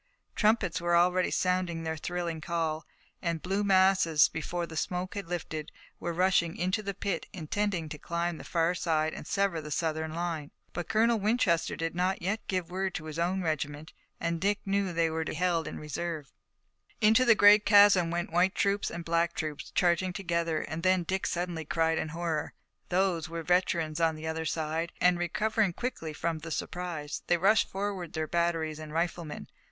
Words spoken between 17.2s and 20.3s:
the great chasm went white troops and black troops, charging